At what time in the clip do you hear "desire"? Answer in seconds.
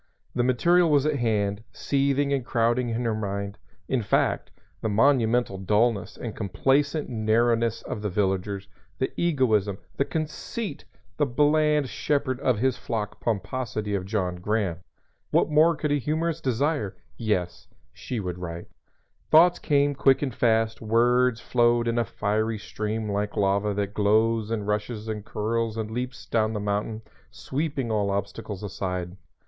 16.43-16.95